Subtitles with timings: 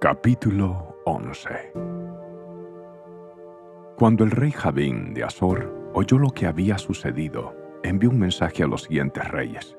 [0.00, 1.72] Capítulo 11
[3.98, 8.66] Cuando el rey Javín de Azor oyó lo que había sucedido, envió un mensaje a
[8.66, 9.76] los siguientes reyes.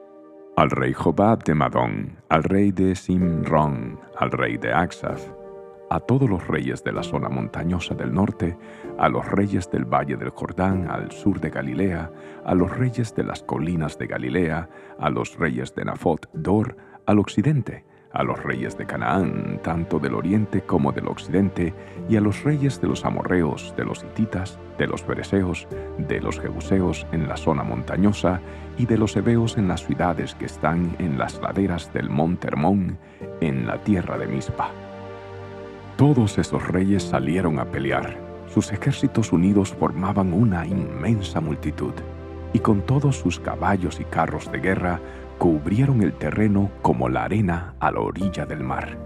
[0.55, 5.33] Al rey Jobab de Madón, al rey de Simrón, al rey de Axaz,
[5.89, 8.55] a todos los reyes de la zona montañosa del norte,
[8.99, 12.11] a los reyes del valle del Jordán al sur de Galilea,
[12.45, 14.69] a los reyes de las colinas de Galilea,
[14.99, 16.77] a los reyes de Nafot Dor
[17.07, 21.73] al occidente, a los reyes de Canaán, tanto del oriente como del occidente,
[22.09, 26.39] y a los reyes de los amorreos, de los hititas, de los fereceos, de los
[26.39, 28.41] jebuseos en la zona montañosa,
[28.77, 32.97] y de los hebeos en las ciudades que están en las laderas del monte Hermón,
[33.39, 34.69] en la tierra de Mizpa.
[35.97, 38.17] Todos esos reyes salieron a pelear.
[38.47, 41.93] Sus ejércitos unidos formaban una inmensa multitud,
[42.53, 44.99] y con todos sus caballos y carros de guerra
[45.37, 48.97] cubrieron el terreno como la arena a la orilla del mar.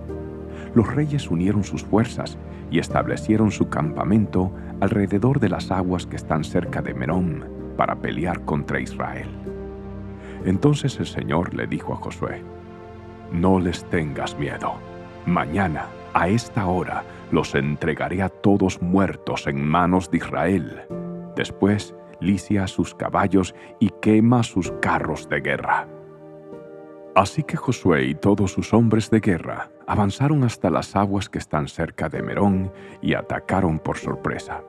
[0.74, 2.38] Los reyes unieron sus fuerzas
[2.70, 7.46] y establecieron su campamento alrededor de las aguas que están cerca de Merón
[7.78, 9.30] para pelear contra Israel.
[10.46, 12.42] Entonces el Señor le dijo a Josué,
[13.32, 14.74] No les tengas miedo.
[15.26, 20.82] Mañana, a esta hora, los entregaré a todos muertos en manos de Israel.
[21.36, 25.88] Después, licia sus caballos y quema sus carros de guerra.
[27.16, 31.70] Así que Josué y todos sus hombres de guerra avanzaron hasta las aguas que están
[31.70, 34.62] cerca de Merón y atacaron por sorpresa.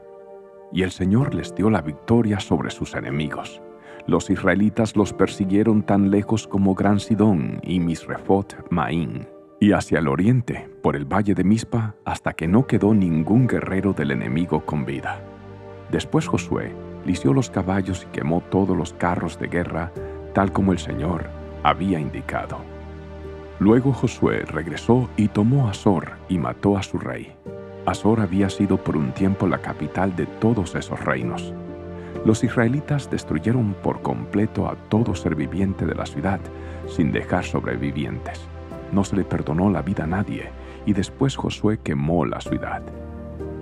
[0.72, 3.60] Y el Señor les dio la victoria sobre sus enemigos.
[4.06, 9.26] Los israelitas los persiguieron tan lejos como Gran Sidón y Misrefot Maín,
[9.58, 13.92] y hacia el oriente, por el valle de Mispa, hasta que no quedó ningún guerrero
[13.92, 15.20] del enemigo con vida.
[15.90, 16.72] Después Josué
[17.06, 19.92] lició los caballos y quemó todos los carros de guerra,
[20.34, 21.30] tal como el Señor
[21.62, 22.58] había indicado.
[23.58, 27.32] Luego Josué regresó y tomó Azor y mató a su rey.
[27.86, 31.54] Azor había sido por un tiempo la capital de todos esos reinos.
[32.24, 36.40] Los israelitas destruyeron por completo a todo ser viviente de la ciudad,
[36.88, 38.40] sin dejar sobrevivientes.
[38.92, 40.50] No se le perdonó la vida a nadie,
[40.84, 42.82] y después Josué quemó la ciudad.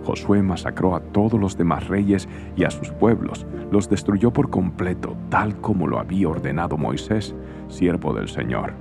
[0.05, 5.17] Josué masacró a todos los demás reyes y a sus pueblos, los destruyó por completo,
[5.31, 7.35] tal como lo había ordenado Moisés,
[7.69, 8.75] siervo del Señor.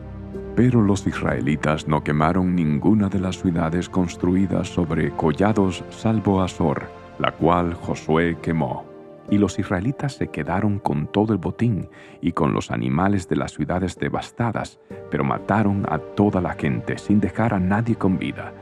[0.56, 6.84] Pero los israelitas no quemaron ninguna de las ciudades construidas sobre collados salvo Azor,
[7.18, 8.86] la cual Josué quemó.
[9.32, 11.90] Y los israelitas se quedaron con todo el botín
[12.22, 14.80] y con los animales de las ciudades devastadas,
[15.10, 18.54] pero mataron a toda la gente sin dejar a nadie con vida,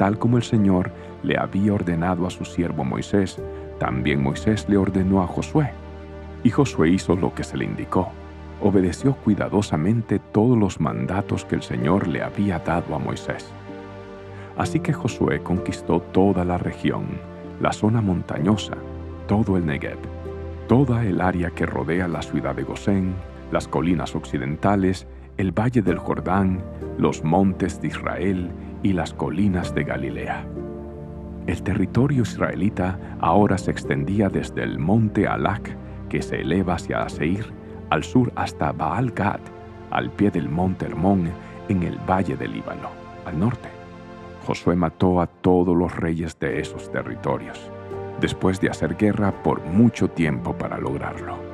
[0.00, 3.36] tal como el Señor le había ordenado a su siervo Moisés,
[3.78, 5.72] también Moisés le ordenó a Josué.
[6.42, 8.08] Y Josué hizo lo que se le indicó.
[8.62, 13.52] Obedeció cuidadosamente todos los mandatos que el Señor le había dado a Moisés.
[14.56, 17.04] Así que Josué conquistó toda la región,
[17.60, 18.78] la zona montañosa,
[19.28, 19.98] todo el Negev,
[20.66, 23.12] toda el área que rodea la ciudad de Gosén,
[23.52, 25.06] las colinas occidentales,
[25.40, 26.62] el valle del Jordán,
[26.98, 28.50] los montes de Israel
[28.82, 30.44] y las colinas de Galilea.
[31.46, 35.74] El territorio israelita ahora se extendía desde el monte Alak,
[36.10, 37.46] que se eleva hacia Seir,
[37.88, 39.40] al sur hasta Baal Gad,
[39.90, 41.30] al pie del monte Hermón,
[41.70, 42.90] en el valle del Líbano,
[43.24, 43.70] al norte.
[44.46, 47.58] Josué mató a todos los reyes de esos territorios,
[48.20, 51.49] después de hacer guerra por mucho tiempo para lograrlo.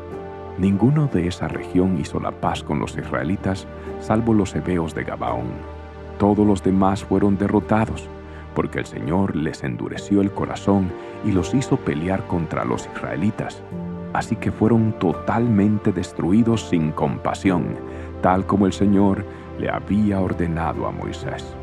[0.59, 3.67] Ninguno de esa región hizo la paz con los israelitas,
[4.01, 5.77] salvo los hebeos de Gabaón
[6.19, 8.09] todos los demás fueron derrotados,
[8.55, 10.91] porque el Señor les endureció el corazón
[11.25, 13.63] y los hizo pelear contra los israelitas.
[14.15, 17.77] Así que fueron totalmente destruidos sin compasión,
[18.23, 19.25] tal como el Señor
[19.59, 21.55] le había ordenado a Moisés.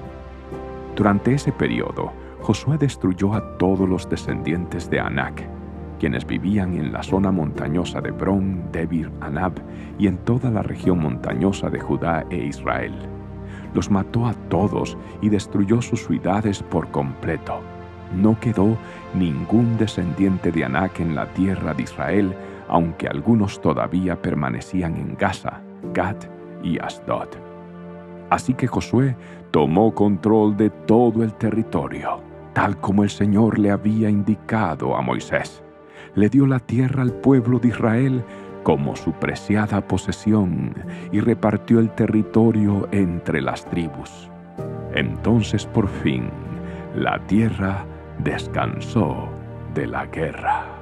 [0.96, 2.12] Durante ese periodo,
[2.42, 5.48] Josué destruyó a todos los descendientes de Anac,
[6.00, 9.54] quienes vivían en la zona montañosa de Bron, Debir, Anab
[9.98, 12.94] y en toda la región montañosa de Judá e Israel
[13.74, 17.60] los mató a todos y destruyó sus ciudades por completo.
[18.16, 18.78] No quedó
[19.14, 22.36] ningún descendiente de Anac en la tierra de Israel,
[22.68, 25.62] aunque algunos todavía permanecían en Gaza,
[25.94, 26.26] Gat
[26.64, 27.30] y Asdod.
[28.30, 29.16] Así que Josué
[29.52, 32.22] tomó control de todo el territorio,
[32.54, 35.63] tal como el Señor le había indicado a Moisés.
[36.16, 38.24] Le dio la tierra al pueblo de Israel
[38.64, 40.74] como su preciada posesión
[41.12, 44.30] y repartió el territorio entre las tribus.
[44.94, 46.30] Entonces por fin
[46.96, 47.86] la tierra
[48.20, 49.30] descansó
[49.74, 50.73] de la guerra.